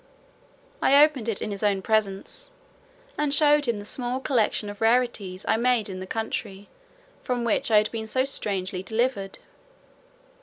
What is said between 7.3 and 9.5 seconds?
which I had been so strangely delivered.